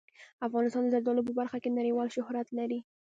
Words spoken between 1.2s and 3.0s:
په برخه کې نړیوال شهرت لري.